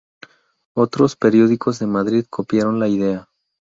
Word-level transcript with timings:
Otros 0.75 1.15
periódicos 1.15 1.77
de 1.77 1.85
Madrid 1.85 2.25
copiaron 2.27 2.79
la 2.79 2.87
idea. 2.87 3.29